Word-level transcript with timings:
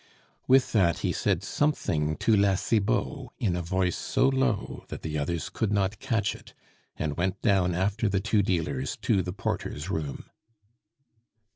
With 0.47 0.71
that 0.71 1.01
he 1.05 1.11
said 1.11 1.43
something 1.43 2.17
to 2.17 2.35
La 2.35 2.55
Cibot 2.55 3.27
in 3.37 3.55
a 3.55 3.61
voice 3.61 3.95
so 3.95 4.27
low 4.29 4.83
that 4.87 5.03
the 5.03 5.15
others 5.15 5.47
could 5.49 5.71
not 5.71 5.99
catch 5.99 6.33
it, 6.33 6.55
and 6.97 7.17
went 7.17 7.39
down 7.43 7.75
after 7.75 8.09
the 8.09 8.19
two 8.19 8.41
dealers 8.41 8.97
to 9.03 9.21
the 9.21 9.31
porter's 9.31 9.91
room. 9.91 10.25